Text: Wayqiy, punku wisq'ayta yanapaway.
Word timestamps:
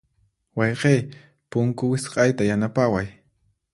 Wayqiy, 0.59 0.99
punku 1.51 1.83
wisq'ayta 1.91 2.49
yanapaway. 2.49 3.07